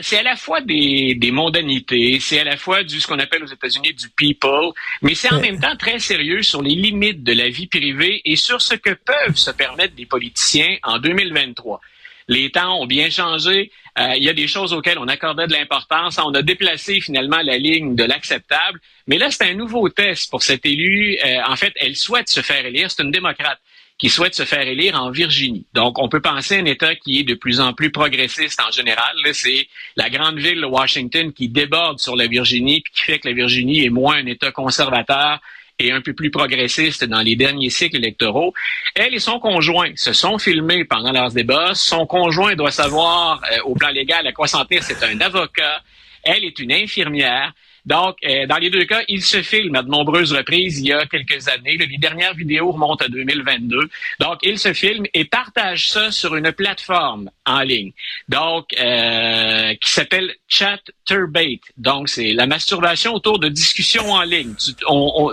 c'est 0.00 0.18
à 0.18 0.22
la 0.22 0.36
fois 0.36 0.60
des, 0.62 1.14
des 1.16 1.30
mondanités, 1.30 2.18
c'est 2.20 2.40
à 2.40 2.44
la 2.44 2.56
fois 2.56 2.82
du 2.82 2.98
ce 2.98 3.06
qu'on 3.06 3.18
appelle 3.18 3.42
aux 3.44 3.52
États-Unis 3.52 3.92
du 3.92 4.08
people, 4.08 4.72
mais 5.02 5.14
c'est 5.14 5.32
en 5.32 5.40
même 5.40 5.60
temps 5.60 5.76
très 5.76 5.98
sérieux 5.98 6.42
sur 6.42 6.62
les 6.62 6.74
limites 6.74 7.22
de 7.22 7.32
la 7.32 7.48
vie 7.50 7.66
privée 7.66 8.22
et 8.24 8.36
sur 8.36 8.62
ce 8.62 8.74
que 8.74 8.90
peuvent 8.90 9.36
se 9.36 9.50
permettre 9.50 9.94
des 9.94 10.06
politiciens 10.06 10.76
en 10.82 10.98
2023. 10.98 11.80
Les 12.28 12.50
temps 12.50 12.80
ont 12.80 12.86
bien 12.86 13.10
changé. 13.10 13.70
Euh, 13.98 14.14
il 14.16 14.24
y 14.24 14.28
a 14.28 14.32
des 14.32 14.46
choses 14.46 14.72
auxquelles 14.72 14.98
on 14.98 15.08
accordait 15.08 15.46
de 15.46 15.52
l'importance. 15.52 16.18
On 16.18 16.34
a 16.34 16.42
déplacé 16.42 17.00
finalement 17.00 17.40
la 17.42 17.56
ligne 17.56 17.94
de 17.94 18.04
l'acceptable. 18.04 18.80
Mais 19.06 19.16
là, 19.18 19.30
c'est 19.30 19.44
un 19.44 19.54
nouveau 19.54 19.88
test 19.88 20.30
pour 20.30 20.42
cet 20.42 20.66
élu. 20.66 21.16
Euh, 21.24 21.40
en 21.46 21.56
fait, 21.56 21.72
elle 21.76 21.96
souhaite 21.96 22.28
se 22.28 22.40
faire 22.40 22.66
élire. 22.66 22.90
C'est 22.90 23.02
une 23.02 23.10
démocrate 23.10 23.58
qui 23.98 24.10
souhaite 24.10 24.34
se 24.34 24.44
faire 24.44 24.66
élire 24.66 25.00
en 25.00 25.10
Virginie. 25.10 25.64
Donc, 25.72 25.98
on 25.98 26.08
peut 26.08 26.20
penser 26.20 26.56
à 26.56 26.58
un 26.58 26.66
État 26.66 26.94
qui 26.96 27.20
est 27.20 27.22
de 27.22 27.34
plus 27.34 27.60
en 27.60 27.72
plus 27.72 27.90
progressiste 27.90 28.60
en 28.60 28.70
général. 28.70 29.16
C'est 29.32 29.68
la 29.96 30.10
grande 30.10 30.38
ville 30.38 30.60
de 30.60 30.66
Washington 30.66 31.32
qui 31.32 31.48
déborde 31.48 31.98
sur 31.98 32.14
la 32.14 32.26
Virginie, 32.26 32.82
puis 32.82 32.92
qui 32.92 33.02
fait 33.02 33.18
que 33.18 33.28
la 33.28 33.34
Virginie 33.34 33.84
est 33.84 33.90
moins 33.90 34.16
un 34.16 34.26
État 34.26 34.52
conservateur 34.52 35.40
et 35.78 35.92
un 35.92 36.00
peu 36.00 36.14
plus 36.14 36.30
progressiste 36.30 37.04
dans 37.04 37.20
les 37.20 37.36
derniers 37.36 37.70
cycles 37.70 37.96
électoraux. 37.96 38.54
Elle 38.94 39.14
et 39.14 39.18
son 39.18 39.38
conjoint 39.38 39.90
se 39.94 40.12
sont 40.12 40.38
filmés 40.38 40.84
pendant 40.84 41.12
leurs 41.12 41.32
débats. 41.32 41.74
Son 41.74 42.06
conjoint 42.06 42.54
doit 42.54 42.70
savoir, 42.70 43.42
euh, 43.52 43.58
au 43.64 43.74
plan 43.74 43.88
légal, 43.90 44.26
à 44.26 44.32
quoi 44.32 44.46
s'en 44.46 44.64
tenir. 44.64 44.82
C'est 44.82 45.02
un 45.02 45.20
avocat. 45.20 45.82
Elle 46.22 46.44
est 46.44 46.58
une 46.58 46.72
infirmière. 46.72 47.52
Donc, 47.86 48.16
euh, 48.24 48.46
dans 48.46 48.58
les 48.58 48.68
deux 48.68 48.84
cas, 48.84 49.02
il 49.08 49.22
se 49.22 49.42
filme 49.42 49.76
à 49.76 49.82
de 49.82 49.88
nombreuses 49.88 50.32
reprises 50.32 50.80
il 50.80 50.88
y 50.88 50.92
a 50.92 51.06
quelques 51.06 51.48
années. 51.48 51.76
Les 51.76 51.98
dernières 51.98 52.34
vidéos 52.34 52.72
remontent 52.72 53.04
à 53.04 53.08
2022. 53.08 53.88
Donc, 54.18 54.38
il 54.42 54.58
se 54.58 54.72
filme 54.72 55.06
et 55.14 55.24
partage 55.24 55.88
ça 55.88 56.10
sur 56.10 56.34
une 56.34 56.50
plateforme 56.52 57.30
en 57.46 57.60
ligne. 57.60 57.92
Donc, 58.28 58.66
euh, 58.78 59.74
qui 59.74 59.90
s'appelle 59.90 60.34
Chat 60.48 60.80
Turbate. 61.04 61.60
Donc, 61.76 62.08
c'est 62.08 62.32
la 62.32 62.46
masturbation 62.46 63.14
autour 63.14 63.38
de 63.38 63.48
discussions 63.48 64.10
en 64.10 64.22
ligne. 64.22 64.54
Tu, 64.56 64.72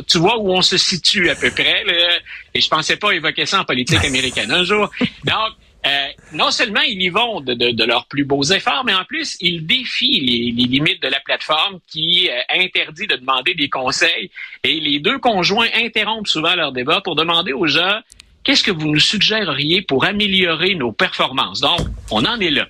tu, 0.08 0.18
vois 0.20 0.38
où 0.38 0.54
on 0.54 0.62
se 0.62 0.78
situe 0.78 1.30
à 1.32 1.36
peu 1.36 1.50
près. 1.50 1.84
Là, 1.86 2.20
et 2.54 2.62
je 2.62 2.70
pensais 2.70 2.98
pas 2.98 3.12
évoquer 3.12 3.48
ça 3.48 3.62
en 3.62 3.66
politique 3.66 4.04
américaine 4.06 4.52
un 4.52 4.64
jour. 4.64 4.92
Donc, 5.24 5.54
euh, 5.86 6.08
non 6.32 6.50
seulement 6.52 6.82
ils 6.82 7.02
y 7.02 7.10
vont 7.10 7.42
de, 7.42 7.54
de, 7.54 7.84
leurs 7.84 8.06
plus 8.08 8.24
beaux 8.24 8.44
efforts, 8.44 8.84
mais 8.86 8.94
en 8.94 9.04
plus, 9.04 9.36
ils 9.42 9.66
défient 9.66 10.22
les, 10.22 10.52
les 10.52 10.68
limites 10.68 11.02
de 11.02 11.10
la 11.10 11.20
plateforme 11.20 11.80
qui 11.88 12.30
euh, 12.30 12.40
interdit 12.50 13.08
de 13.08 13.18
demander 13.18 13.54
des 13.54 13.70
conseils. 13.70 14.32
Et 14.64 14.80
les 14.80 15.00
deux 15.00 15.20
conjoints 15.20 15.68
interrompent 15.76 16.28
souvent 16.28 16.56
leur 16.56 16.72
débat 16.72 17.02
pour 17.02 17.16
demander 17.16 17.52
aux 17.52 17.68
gens 17.68 18.00
qu'est-ce 18.44 18.64
que 18.64 18.72
vous 18.72 18.88
nous 18.88 19.00
suggéreriez 19.00 19.82
pour 19.82 20.06
améliorer 20.06 20.76
nos 20.76 20.92
performances? 20.92 21.60
Donc, 21.60 21.80
on 22.12 22.24
en 22.26 22.40
est 22.40 22.52
là. 22.52 22.68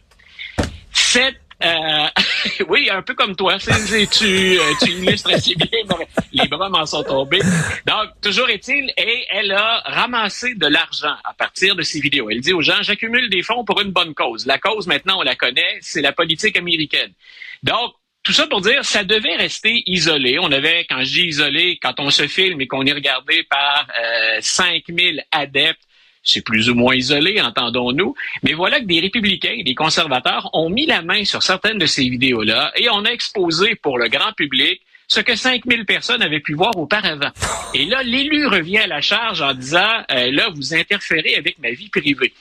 Euh, 1.64 2.08
oui, 2.68 2.90
un 2.90 3.02
peu 3.02 3.14
comme 3.14 3.36
toi. 3.36 3.58
C'est, 3.60 4.08
tu, 4.10 4.60
euh, 4.60 4.74
tu 4.82 4.92
illustres 4.92 5.34
assez 5.34 5.56
bien. 5.56 5.68
Les 6.32 6.48
bras 6.48 6.70
m'en 6.70 6.86
sont 6.86 7.04
tombés. 7.04 7.42
Donc, 7.86 8.10
toujours 8.22 8.50
est-il, 8.50 8.92
et 8.98 9.26
elle 9.30 9.52
a 9.52 9.82
ramassé 9.86 10.56
de 10.56 10.68
l'argent 10.68 11.16
à 11.24 11.34
partir 11.34 11.76
de 11.76 11.82
ces 11.82 12.00
vidéos. 12.00 12.30
Elle 12.30 12.42
dit 12.42 12.54
aux 12.54 12.62
gens, 12.62 12.82
j'accumule 12.82 13.30
des 13.30 13.44
fonds 13.44 13.64
pour 13.64 13.82
une 13.82 13.92
bonne 13.92 14.14
cause. 14.14 14.46
La 14.46 14.58
cause, 14.58 14.88
maintenant, 14.88 15.20
on 15.20 15.24
la 15.24 15.36
connaît, 15.36 15.78
c'est 15.82 16.02
la 16.02 16.12
politique 16.12 16.58
américaine. 16.58 17.14
Donc, 17.64 17.94
tout 18.24 18.32
ça 18.32 18.48
pour 18.48 18.62
dire, 18.62 18.86
ça 18.86 19.04
devait 19.04 19.36
rester 19.36 19.84
isolé. 19.86 20.40
On 20.40 20.52
avait, 20.52 20.86
quand 20.90 21.04
je 21.04 21.14
dis 21.14 21.26
isolé, 21.28 21.78
quand 21.82 22.00
on 22.00 22.10
se 22.10 22.28
filme 22.28 22.62
et 22.62 22.68
qu'on 22.68 22.86
est 22.86 22.94
regardé 22.94 23.44
par 23.44 23.86
euh, 24.02 24.38
5000 24.40 25.26
adeptes 25.32 25.82
c'est 26.24 26.44
plus 26.44 26.70
ou 26.70 26.76
moins 26.76 26.96
isolé, 26.96 27.42
entendons-nous. 27.42 28.16
Mais 28.44 28.54
voilà 28.54 28.80
que 28.80 28.86
des 28.86 29.00
républicains 29.00 29.56
et 29.58 29.64
des 29.64 29.76
conservateurs 29.76 30.50
ont 30.54 30.70
mis 30.70 30.86
la 30.86 31.02
main 31.02 31.26
sur 31.26 31.44
certaines 31.44 31.78
de 31.78 31.86
ces 31.86 32.08
vidéos-là 32.08 32.72
et 32.76 32.90
on 32.90 33.06
a 33.06 33.10
exposé 33.10 33.76
pour 33.76 33.98
le 33.98 34.08
grand 34.08 34.34
public 34.34 34.82
ce 35.08 35.20
que 35.20 35.36
5000 35.36 35.86
personnes 35.86 36.22
avaient 36.22 36.40
pu 36.40 36.54
voir 36.54 36.76
auparavant. 36.78 37.30
Et 37.74 37.86
là, 37.86 38.04
l'élu 38.04 38.48
revient 38.48 38.80
à 38.80 38.88
la 38.88 39.02
charge 39.02 39.42
en 39.42 39.54
disant, 39.54 40.04
euh, 40.12 40.32
là, 40.32 40.50
vous 40.56 40.74
interférez 40.74 41.36
avec 41.36 41.60
ma 41.60 41.72
vie 41.72 41.90
privée. 41.90 42.34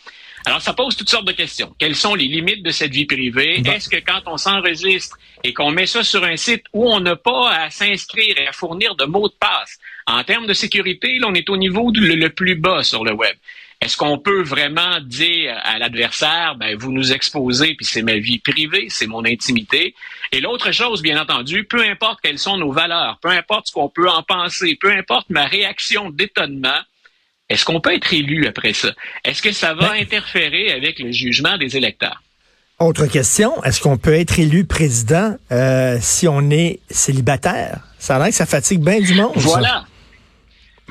Alors, 0.45 0.61
ça 0.61 0.73
pose 0.73 0.97
toutes 0.97 1.09
sortes 1.09 1.27
de 1.27 1.33
questions. 1.33 1.75
Quelles 1.79 1.95
sont 1.95 2.15
les 2.15 2.27
limites 2.27 2.62
de 2.62 2.71
cette 2.71 2.93
vie 2.93 3.05
privée? 3.05 3.62
Est-ce 3.65 3.89
que 3.89 3.97
quand 3.97 4.23
on 4.27 4.37
s'enregistre 4.37 5.17
et 5.45 5.53
qu'on 5.53 5.71
met 5.71 5.87
ça 5.87 6.03
sur 6.03 6.25
un 6.25 6.37
site 6.37 6.65
où 6.73 6.91
on 6.91 7.01
n'a 7.01 7.15
pas 7.15 7.51
à 7.51 7.71
s'inscrire 7.71 8.37
et 8.39 8.47
à 8.49 8.53
fournir 8.53 8.97
de 8.97 9.05
mots 9.05 9.29
de 9.29 9.35
passe, 9.39 9.79
en 10.07 10.25
termes 10.25 10.47
de 10.47 10.53
sécurité, 10.53 11.19
là, 11.19 11.29
on 11.31 11.35
est 11.35 11.49
au 11.49 11.57
niveau 11.57 11.93
le 11.95 12.29
plus 12.29 12.57
bas 12.57 12.83
sur 12.83 13.05
le 13.05 13.12
web. 13.12 13.37
Est-ce 13.83 13.97
qu'on 13.97 14.17
peut 14.17 14.43
vraiment 14.43 15.01
dire 15.01 15.61
à 15.65 15.77
l'adversaire, 15.77 16.55
ben, 16.57 16.77
vous 16.79 16.93
nous 16.93 17.12
exposez, 17.12 17.75
puis 17.75 17.85
c'est 17.85 18.03
ma 18.03 18.17
vie 18.17 18.39
privée, 18.39 18.87
c'est 18.89 19.09
mon 19.09 19.25
intimité? 19.25 19.97
Et 20.31 20.41
l'autre 20.41 20.71
chose, 20.71 21.03
bien 21.03 21.21
entendu, 21.21 21.65
peu 21.65 21.85
importe 21.85 22.21
quelles 22.23 22.39
sont 22.39 22.57
nos 22.57 22.71
valeurs, 22.71 23.19
peu 23.21 23.31
importe 23.31 23.67
ce 23.67 23.73
qu'on 23.73 23.89
peut 23.89 24.09
en 24.09 24.23
penser, 24.23 24.79
peu 24.81 24.93
importe 24.93 25.29
ma 25.31 25.47
réaction 25.47 26.11
d'étonnement, 26.11 26.79
Est-ce 27.49 27.65
qu'on 27.67 27.81
peut 27.81 27.93
être 27.93 28.15
élu 28.15 28.47
après 28.47 28.73
ça? 28.73 28.93
Est-ce 29.25 29.43
que 29.43 29.53
ça 29.53 29.75
va 29.75 29.91
ben 29.91 30.01
interférer 30.01 30.73
avec 30.73 30.99
le 30.99 31.12
jugement 31.12 31.59
des 31.59 31.77
électeurs? 31.77 32.23
Autre 32.79 33.07
question, 33.07 33.62
est-ce 33.65 33.81
qu'on 33.81 33.99
peut 33.99 34.15
être 34.15 34.39
élu 34.39 34.65
président 34.65 35.37
euh, 35.51 35.99
si 36.01 36.27
on 36.27 36.51
est 36.51 36.81
célibataire? 36.89 37.81
Ça 37.99 38.17
a 38.17 38.19
l'air 38.21 38.29
que 38.29 38.35
ça 38.35 38.47
fatigue 38.47 38.81
bien 38.81 39.01
du 39.01 39.15
monde. 39.15 39.33
Voilà. 39.37 39.85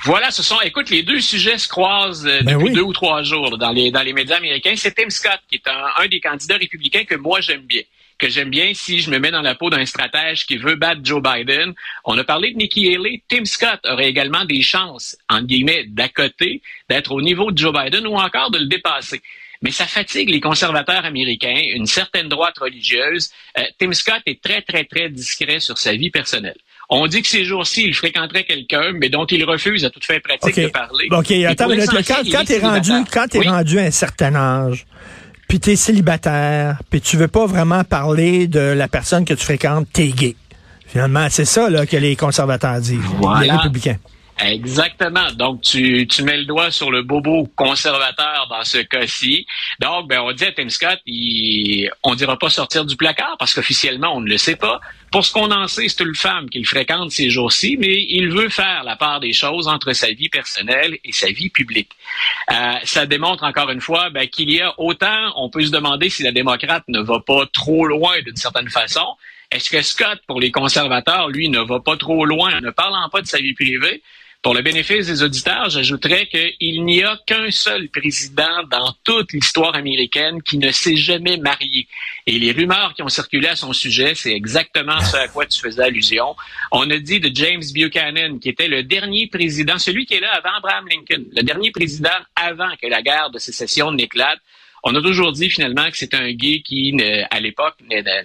Voilà, 0.04 0.32
ce 0.32 0.42
sont, 0.42 0.60
écoute, 0.62 0.90
les 0.90 1.04
deux 1.04 1.20
sujets 1.20 1.58
se 1.58 1.68
croisent 1.68 2.26
euh, 2.26 2.42
ben 2.42 2.58
depuis 2.58 2.74
deux 2.74 2.82
ou 2.82 2.94
trois 2.94 3.22
jours 3.22 3.58
dans 3.58 3.72
les 3.72 3.92
dans 3.92 4.02
les 4.02 4.14
médias 4.14 4.38
américains. 4.38 4.74
C'est 4.76 4.96
Tim 4.96 5.10
Scott 5.10 5.40
qui 5.48 5.56
est 5.56 5.68
un, 5.68 6.08
des 6.08 6.20
candidats 6.20 6.58
républicains 6.58 7.04
que 7.04 7.16
moi 7.16 7.40
j'aime 7.42 7.62
bien 7.62 7.84
que 8.18 8.30
j'aime 8.30 8.50
bien 8.50 8.72
si 8.76 9.00
je 9.00 9.10
me 9.10 9.18
mets 9.18 9.32
dans 9.32 9.42
la 9.42 9.56
peau 9.56 9.72
d'un 9.72 9.86
stratège 9.86 10.46
qui 10.46 10.58
veut 10.58 10.76
battre 10.76 11.02
Joe 11.04 11.22
Biden. 11.22 11.74
On 12.06 12.18
a 12.18 12.24
parlé 12.24 12.52
de 12.52 12.58
Nikki 12.58 12.94
Haley. 12.94 13.24
Tim 13.28 13.46
Scott 13.46 13.80
aurait 13.86 14.10
également 14.10 14.46
des 14.46 14.62
chances, 14.62 15.18
en 15.28 15.42
guillemets, 15.42 15.86
d'à 15.88 16.08
côté, 16.08 16.62
d'être 16.88 17.12
au 17.12 17.22
niveau 17.22 17.52
de 17.52 17.58
Joe 17.58 17.74
Biden 17.74 18.06
ou 18.06 18.16
encore 18.16 18.52
de 18.52 18.60
le 18.60 18.66
dépasser 18.66 19.22
mais 19.62 19.72
ça 19.72 19.86
fatigue 19.86 20.30
les 20.30 20.42
conservateurs 20.42 21.06
américains, 21.06 21.62
une 21.74 21.86
certaine 21.86 22.28
droite 22.28 22.58
religieuse. 22.58 23.32
Euh, 23.58 23.64
Tim 23.78 23.94
Scott 23.94 24.22
est 24.26 24.42
très, 24.42 24.62
très, 24.62 24.86
très 24.86 25.10
discret 25.10 25.60
sur 25.60 25.78
sa 25.78 25.94
vie 25.94 26.10
personnelle. 26.10 26.58
On 26.94 27.08
dit 27.08 27.22
que 27.22 27.28
ces 27.30 27.46
jours-ci, 27.46 27.86
il 27.86 27.96
fréquenterait 27.96 28.44
quelqu'un, 28.44 28.92
mais 28.94 29.08
dont 29.08 29.26
il 29.26 29.46
refuse 29.46 29.86
à 29.86 29.90
toute 29.90 30.04
fin 30.04 30.20
pratique 30.20 30.62
de 30.62 30.68
parler. 30.68 31.08
OK, 31.10 31.32
attends, 31.32 31.70
mais 31.70 31.86
quand, 31.86 32.18
quand 32.30 32.44
tu 32.44 32.52
es 32.52 32.60
rendu, 32.60 32.92
quand 33.10 33.34
es 33.34 33.48
rendu 33.48 33.80
à 33.80 33.84
un 33.84 33.92
certain 33.92 34.36
âge, 34.36 34.86
puis 35.48 35.62
tu 35.62 35.72
es 35.72 35.76
célibataire, 35.78 36.82
puis 36.90 37.00
tu 37.00 37.16
veux 37.16 37.30
pas 37.30 37.46
vraiment 37.46 37.86
parler 37.86 38.48
de 38.48 38.60
la 38.60 38.90
personne 38.90 39.24
que 39.24 39.34
tu 39.34 39.44
fréquentes, 39.44 39.88
t'es 39.94 40.10
gay. 40.10 40.36
Finalement, 40.86 41.28
c'est 41.30 41.46
ça 41.46 41.70
là, 41.70 41.86
que 41.86 41.96
les 41.96 42.18
conservateurs 42.18 42.82
disent, 42.82 43.00
les 43.42 43.52
républicains. 43.52 43.98
Exactement. 44.44 45.32
Donc, 45.34 45.62
tu, 45.62 46.08
tu 46.08 46.24
mets 46.24 46.38
le 46.38 46.46
doigt 46.46 46.72
sur 46.72 46.90
le 46.90 47.04
bobo 47.04 47.48
conservateur 47.56 48.48
dans 48.50 48.64
ce 48.64 48.80
cas-ci. 48.80 49.46
Donc, 49.80 50.08
ben, 50.08 50.20
on 50.22 50.32
dit 50.32 50.46
à 50.46 50.52
Tim 50.52 50.70
Scott, 50.70 51.00
il, 51.06 51.92
on 52.02 52.16
dira 52.16 52.38
pas 52.38 52.50
sortir 52.50 52.84
du 52.84 52.96
placard 52.96 53.36
parce 53.38 53.54
qu'officiellement, 53.54 54.16
on 54.16 54.22
ne 54.22 54.30
le 54.30 54.38
sait 54.38 54.56
pas. 54.56 54.82
Pour 55.12 55.24
ce 55.26 55.32
qu'on 55.32 55.52
en 55.52 55.68
sait, 55.68 55.88
c'est 55.90 56.04
une 56.04 56.16
femme 56.16 56.50
qu'il 56.50 56.66
fréquente 56.66 57.12
ces 57.12 57.30
jours-ci, 57.30 57.78
mais 57.78 58.06
il 58.10 58.32
veut 58.32 58.50
faire 58.50 58.84
la 58.84 58.96
part 58.96 59.20
des 59.20 59.34
choses 59.34 59.68
entre 59.68 59.94
sa 59.94 60.12
vie 60.12 60.30
personnelle 60.30 60.98
et 61.04 61.12
sa 61.12 61.28
vie 61.28 61.50
publique. 61.50 61.92
Euh, 62.50 62.74
ça 62.84 63.06
démontre 63.06 63.44
encore 63.44 63.70
une 63.70 63.82
fois 63.82 64.10
ben, 64.10 64.28
qu'il 64.28 64.52
y 64.52 64.62
a 64.62 64.74
autant, 64.80 65.34
on 65.36 65.50
peut 65.50 65.66
se 65.66 65.72
demander 65.72 66.10
si 66.10 66.24
la 66.24 66.32
démocrate 66.32 66.84
ne 66.88 67.02
va 67.02 67.20
pas 67.20 67.46
trop 67.54 67.86
loin 67.86 68.20
d'une 68.22 68.38
certaine 68.38 68.70
façon. 68.70 69.06
Est-ce 69.52 69.70
que 69.70 69.82
Scott, 69.82 70.20
pour 70.28 70.40
les 70.40 70.50
conservateurs, 70.50 71.28
lui, 71.28 71.50
ne 71.50 71.60
va 71.60 71.80
pas 71.82 71.98
trop 71.98 72.26
loin 72.26 72.58
en 72.58 72.62
ne 72.62 72.72
parlant 72.72 73.08
pas 73.10 73.22
de 73.22 73.28
sa 73.28 73.38
vie 73.38 73.54
privée? 73.54 74.02
Pour 74.42 74.56
le 74.56 74.64
bénéfice 74.64 75.06
des 75.06 75.22
auditeurs, 75.22 75.70
j'ajouterais 75.70 76.26
qu'il 76.26 76.84
n'y 76.84 77.04
a 77.04 77.16
qu'un 77.28 77.52
seul 77.52 77.90
président 77.90 78.64
dans 78.72 78.92
toute 79.04 79.34
l'histoire 79.34 79.76
américaine 79.76 80.42
qui 80.42 80.58
ne 80.58 80.72
s'est 80.72 80.96
jamais 80.96 81.38
marié. 81.38 81.88
Et 82.26 82.40
les 82.40 82.52
rumeurs 82.52 82.96
qui 82.96 83.04
ont 83.04 83.10
circulé 83.10 83.50
à 83.50 83.56
son 83.56 83.72
sujet, 83.72 84.16
c'est 84.16 84.32
exactement 84.32 85.00
ce 85.00 85.16
à 85.16 85.28
quoi 85.28 85.46
tu 85.46 85.60
faisais 85.60 85.84
allusion. 85.84 86.36
On 86.72 86.90
a 86.90 86.98
dit 86.98 87.20
de 87.20 87.30
James 87.36 87.62
Buchanan, 87.72 88.40
qui 88.40 88.50
était 88.50 88.68
le 88.68 88.82
dernier 88.82 89.28
président, 89.28 89.78
celui 89.78 90.08
qui 90.08 90.16
est 90.16 90.22
là 90.22 90.32
avant 90.34 90.58
Abraham 90.58 90.88
Lincoln, 90.88 91.24
le 91.36 91.44
dernier 91.44 91.70
président 91.70 92.10
avant 92.36 92.76
que 92.82 92.88
la 92.88 93.04
guerre 93.04 93.30
de 93.30 93.38
sécession 93.38 93.92
n'éclate. 93.92 94.40
On 94.82 94.96
a 94.96 95.02
toujours 95.04 95.34
dit 95.34 95.52
finalement 95.52 95.88
que 95.92 95.98
c'était 95.98 96.18
un 96.18 96.32
gay 96.32 96.64
qui, 96.66 96.98
à 97.30 97.40
l'époque, 97.40 97.76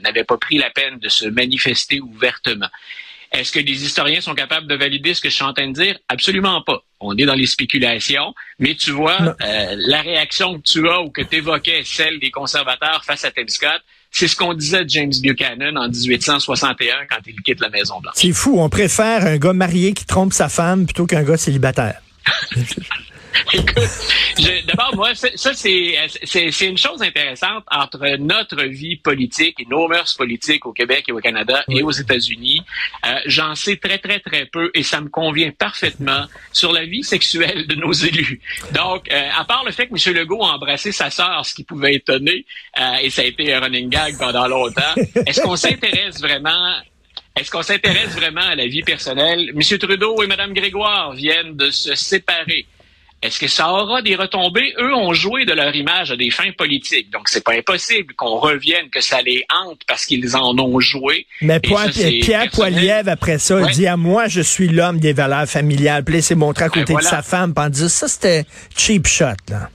n'avait 0.00 0.24
pas 0.24 0.38
pris 0.38 0.56
la 0.56 0.70
peine 0.70 0.98
de 0.98 1.10
se 1.10 1.26
manifester 1.26 2.00
ouvertement. 2.00 2.70
Est-ce 3.32 3.52
que 3.52 3.58
les 3.58 3.84
historiens 3.84 4.20
sont 4.20 4.34
capables 4.34 4.66
de 4.66 4.74
valider 4.74 5.14
ce 5.14 5.20
que 5.20 5.28
je 5.28 5.34
suis 5.34 5.44
en 5.44 5.52
train 5.52 5.68
de 5.68 5.72
dire? 5.72 5.98
Absolument 6.08 6.62
pas. 6.62 6.82
On 7.00 7.16
est 7.16 7.26
dans 7.26 7.34
les 7.34 7.46
spéculations, 7.46 8.34
mais 8.58 8.74
tu 8.74 8.90
vois, 8.92 9.20
euh, 9.20 9.74
la 9.76 10.00
réaction 10.00 10.58
que 10.58 10.62
tu 10.62 10.88
as 10.88 11.00
ou 11.02 11.10
que 11.10 11.22
tu 11.22 11.36
évoquais, 11.36 11.82
celle 11.84 12.18
des 12.18 12.30
conservateurs 12.30 13.04
face 13.04 13.24
à 13.24 13.30
Tim 13.30 13.48
Scott, 13.48 13.82
c'est 14.10 14.28
ce 14.28 14.36
qu'on 14.36 14.54
disait 14.54 14.84
de 14.84 14.90
James 14.90 15.12
Buchanan 15.22 15.76
en 15.76 15.88
1861 15.88 17.06
quand 17.10 17.18
il 17.26 17.40
quitte 17.42 17.60
la 17.60 17.68
Maison-Blanche. 17.68 18.14
C'est 18.16 18.32
fou, 18.32 18.58
on 18.58 18.70
préfère 18.70 19.26
un 19.26 19.36
gars 19.36 19.52
marié 19.52 19.92
qui 19.92 20.06
trompe 20.06 20.32
sa 20.32 20.48
femme 20.48 20.86
plutôt 20.86 21.06
qu'un 21.06 21.22
gars 21.22 21.36
célibataire. 21.36 22.00
Écoute, 23.52 24.66
d'abord, 24.66 24.94
moi, 24.94 25.14
ça, 25.14 25.52
c'est 25.54 26.66
une 26.66 26.78
chose 26.78 27.02
intéressante 27.02 27.64
entre 27.70 28.16
notre 28.18 28.62
vie 28.64 28.96
politique 28.96 29.60
et 29.60 29.66
nos 29.66 29.88
mœurs 29.88 30.14
politiques 30.14 30.66
au 30.66 30.72
Québec 30.72 31.04
et 31.08 31.12
au 31.12 31.18
Canada 31.18 31.64
et 31.68 31.82
aux 31.82 31.90
États-Unis. 31.90 32.62
Euh, 33.04 33.18
J'en 33.26 33.54
sais 33.54 33.76
très, 33.76 33.98
très, 33.98 34.20
très 34.20 34.46
peu 34.46 34.70
et 34.74 34.82
ça 34.82 35.00
me 35.00 35.08
convient 35.08 35.50
parfaitement 35.50 36.26
sur 36.52 36.72
la 36.72 36.84
vie 36.84 37.02
sexuelle 37.02 37.66
de 37.66 37.74
nos 37.74 37.92
élus. 37.92 38.40
Donc, 38.72 39.10
euh, 39.12 39.28
à 39.36 39.44
part 39.44 39.64
le 39.64 39.72
fait 39.72 39.88
que 39.88 39.92
M. 39.92 40.14
Legault 40.14 40.44
a 40.44 40.54
embrassé 40.54 40.92
sa 40.92 41.10
sœur, 41.10 41.44
ce 41.44 41.54
qui 41.54 41.64
pouvait 41.64 41.94
étonner, 41.94 42.44
euh, 42.78 42.94
et 43.02 43.10
ça 43.10 43.22
a 43.22 43.24
été 43.24 43.52
un 43.52 43.60
running 43.60 43.88
gag 43.88 44.18
pendant 44.18 44.46
longtemps, 44.48 44.94
est-ce 45.26 45.40
qu'on 45.40 45.56
s'intéresse 45.56 46.20
vraiment 46.20 46.76
est-ce 47.36 47.50
qu'on 47.50 47.62
s'intéresse 47.62 48.14
vraiment 48.14 48.40
à 48.40 48.54
la 48.54 48.66
vie 48.66 48.82
personnelle? 48.82 49.50
M. 49.50 49.78
Trudeau 49.78 50.22
et 50.22 50.26
Mme 50.26 50.54
Grégoire 50.54 51.12
viennent 51.12 51.54
de 51.54 51.70
se 51.70 51.94
séparer. 51.94 52.64
Est-ce 53.22 53.40
que 53.40 53.48
ça 53.48 53.72
aura 53.72 54.02
des 54.02 54.14
retombées? 54.14 54.74
Eux 54.78 54.94
ont 54.94 55.12
joué 55.14 55.44
de 55.46 55.52
leur 55.52 55.74
image 55.74 56.12
à 56.12 56.16
des 56.16 56.30
fins 56.30 56.52
politiques. 56.56 57.10
Donc, 57.10 57.28
c'est 57.28 57.42
pas 57.42 57.54
impossible 57.54 58.14
qu'on 58.14 58.36
revienne, 58.36 58.90
que 58.90 59.00
ça 59.00 59.22
les 59.22 59.44
hante 59.50 59.80
parce 59.86 60.04
qu'ils 60.04 60.36
en 60.36 60.56
ont 60.58 60.78
joué. 60.80 61.26
Mais 61.40 61.58
Pierre, 61.60 62.50
Poilievre, 62.52 63.08
après 63.08 63.38
ça, 63.38 63.60
dit 63.72 63.86
à 63.86 63.96
moi, 63.96 64.28
je 64.28 64.42
suis 64.42 64.68
l'homme 64.68 65.00
des 65.00 65.12
valeurs 65.12 65.48
familiales. 65.48 66.04
Puis 66.04 66.22
s'est 66.22 66.34
montré 66.34 66.64
à 66.64 66.68
ben 66.68 66.80
côté 66.80 66.94
de 66.94 67.00
sa 67.00 67.22
femme, 67.22 67.54
dit, 67.70 67.88
ça, 67.88 68.06
c'était 68.08 68.44
cheap 68.76 69.06
shot, 69.06 69.26
là. 69.48 69.70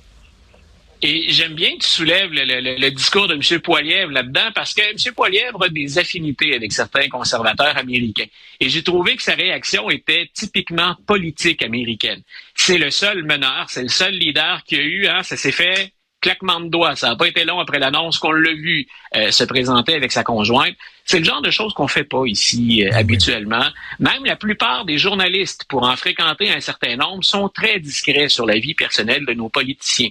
Et 1.03 1.25
j'aime 1.29 1.55
bien 1.55 1.71
que 1.71 1.81
tu 1.81 1.87
soulèves 1.87 2.29
le, 2.31 2.89
discours 2.89 3.27
de 3.27 3.33
M. 3.33 3.61
Poilievre 3.61 4.11
là-dedans 4.11 4.51
parce 4.53 4.73
que 4.73 4.81
M. 4.81 5.13
Poilievre 5.15 5.63
a 5.63 5.69
des 5.69 5.97
affinités 5.97 6.53
avec 6.53 6.71
certains 6.71 7.07
conservateurs 7.09 7.75
américains. 7.75 8.27
Et 8.59 8.69
j'ai 8.69 8.83
trouvé 8.83 9.15
que 9.15 9.23
sa 9.23 9.33
réaction 9.33 9.89
était 9.89 10.29
typiquement 10.31 10.95
politique 11.07 11.63
américaine. 11.63 12.21
C'est 12.53 12.77
le 12.77 12.91
seul 12.91 13.23
meneur, 13.23 13.65
c'est 13.69 13.81
le 13.81 13.89
seul 13.89 14.13
leader 14.13 14.63
qui 14.63 14.75
a 14.75 14.81
eu, 14.81 15.07
hein, 15.07 15.23
ça 15.23 15.37
s'est 15.37 15.51
fait 15.51 15.91
claquement 16.21 16.59
de 16.59 16.69
doigts. 16.69 16.95
Ça 16.95 17.09
n'a 17.09 17.15
pas 17.15 17.27
été 17.27 17.43
long 17.43 17.59
après 17.59 17.79
l'annonce 17.79 18.19
qu'on 18.19 18.31
l'a 18.31 18.53
vu 18.53 18.87
euh, 19.15 19.31
se 19.31 19.43
présenter 19.43 19.95
avec 19.95 20.11
sa 20.11 20.23
conjointe. 20.23 20.75
C'est 21.03 21.17
le 21.17 21.25
genre 21.25 21.41
de 21.41 21.49
choses 21.49 21.73
qu'on 21.73 21.87
fait 21.87 22.03
pas 22.03 22.23
ici 22.25 22.85
euh, 22.85 22.95
habituellement. 22.95 23.65
Même 23.99 24.23
la 24.23 24.35
plupart 24.35 24.85
des 24.85 24.99
journalistes, 24.99 25.65
pour 25.67 25.83
en 25.83 25.95
fréquenter 25.95 26.51
un 26.51 26.59
certain 26.59 26.95
nombre, 26.95 27.23
sont 27.23 27.49
très 27.49 27.79
discrets 27.79 28.29
sur 28.29 28.45
la 28.45 28.59
vie 28.59 28.75
personnelle 28.75 29.25
de 29.25 29.33
nos 29.33 29.49
politiciens. 29.49 30.09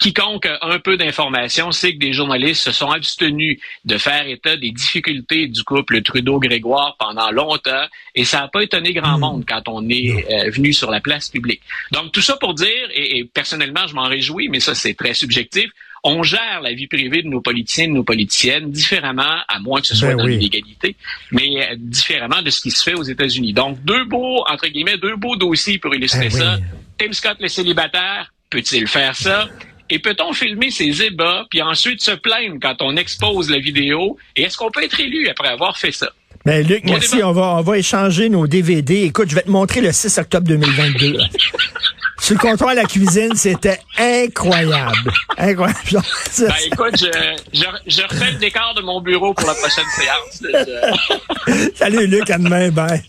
Quiconque 0.00 0.46
a 0.46 0.58
un 0.62 0.78
peu 0.78 0.96
d'informations 0.96 1.72
sait 1.72 1.92
que 1.92 1.98
des 1.98 2.14
journalistes 2.14 2.62
se 2.62 2.72
sont 2.72 2.90
abstenus 2.90 3.60
de 3.84 3.98
faire 3.98 4.26
état 4.26 4.56
des 4.56 4.70
difficultés 4.70 5.46
du 5.46 5.62
couple 5.62 6.00
Trudeau-Grégoire 6.00 6.96
pendant 6.98 7.30
longtemps 7.30 7.84
et 8.14 8.24
ça 8.24 8.40
n'a 8.40 8.48
pas 8.48 8.62
étonné 8.62 8.94
grand 8.94 9.18
hmm. 9.18 9.20
monde 9.20 9.44
quand 9.46 9.68
on 9.68 9.86
est 9.90 10.24
euh, 10.30 10.50
venu 10.50 10.72
sur 10.72 10.90
la 10.90 11.00
place 11.00 11.28
publique. 11.28 11.60
Donc 11.92 12.12
tout 12.12 12.22
ça 12.22 12.38
pour 12.38 12.54
dire, 12.54 12.88
et, 12.94 13.24
personnellement 13.24 13.86
je 13.86 13.94
m'en 13.94 14.08
réjouis, 14.08 14.48
mais 14.48 14.58
ça 14.58 14.74
c'est 14.74 14.94
très 14.94 15.12
subjectif, 15.12 15.70
on 16.02 16.22
gère 16.22 16.62
la 16.62 16.72
vie 16.72 16.86
privée 16.86 17.22
de 17.22 17.28
nos 17.28 17.42
politiciens, 17.42 17.88
de 17.88 17.92
nos 17.92 18.02
politiciennes 18.02 18.70
différemment, 18.70 19.42
à 19.46 19.58
moins 19.60 19.82
que 19.82 19.86
ce 19.86 19.94
soit 19.94 20.08
ben 20.08 20.16
dans 20.16 20.26
l'illégalité, 20.26 20.96
mais 21.30 21.70
euh, 21.70 21.74
différemment 21.76 22.40
de 22.40 22.48
ce 22.48 22.62
qui 22.62 22.70
se 22.70 22.82
fait 22.82 22.94
aux 22.94 23.02
États-Unis. 23.02 23.52
Donc 23.52 23.84
deux 23.84 24.06
beaux, 24.06 24.46
entre 24.48 24.66
guillemets, 24.68 24.96
deux 24.96 25.16
beaux 25.16 25.36
dossiers 25.36 25.78
pour 25.78 25.94
illustrer 25.94 26.30
ben 26.30 26.38
ça. 26.38 26.58
Tim 26.96 27.12
Scott, 27.12 27.36
le 27.38 27.48
célibataire, 27.48 28.32
peut-il 28.48 28.86
faire 28.86 29.14
ça? 29.14 29.46
Et 29.90 29.98
peut-on 29.98 30.32
filmer 30.32 30.70
ces 30.70 31.02
ébats, 31.02 31.46
puis 31.50 31.60
ensuite 31.62 32.00
se 32.00 32.12
plaindre 32.12 32.56
quand 32.62 32.76
on 32.80 32.96
expose 32.96 33.50
la 33.50 33.58
vidéo? 33.58 34.16
Et 34.36 34.42
est-ce 34.42 34.56
qu'on 34.56 34.70
peut 34.70 34.84
être 34.84 34.98
élu 35.00 35.28
après 35.28 35.48
avoir 35.48 35.76
fait 35.76 35.92
ça? 35.92 36.10
Ben, 36.44 36.66
Luc, 36.66 36.84
merci. 36.84 37.22
On 37.22 37.32
va, 37.32 37.56
on 37.56 37.62
va 37.62 37.76
échanger 37.76 38.28
nos 38.28 38.46
DVD. 38.46 39.02
Écoute, 39.02 39.28
je 39.28 39.34
vais 39.34 39.42
te 39.42 39.50
montrer 39.50 39.80
le 39.80 39.92
6 39.92 40.18
octobre 40.18 40.46
2022. 40.46 41.18
Sur 42.20 42.34
le 42.34 42.40
comptoir 42.40 42.70
à 42.70 42.74
la 42.74 42.84
cuisine, 42.84 43.34
c'était 43.34 43.80
incroyable. 43.98 45.10
Incroyable. 45.38 45.78
ben, 46.38 46.52
écoute, 46.66 46.98
je, 46.98 47.06
je, 47.54 47.64
je, 47.86 48.02
refais 48.02 48.32
le 48.32 48.38
décor 48.38 48.74
de 48.76 48.82
mon 48.82 49.00
bureau 49.00 49.32
pour 49.32 49.48
la 49.48 49.54
prochaine 49.54 49.86
séance. 49.96 51.72
Salut, 51.74 52.06
Luc. 52.06 52.28
À 52.28 52.36
demain. 52.36 52.68
Bye. 52.70 53.02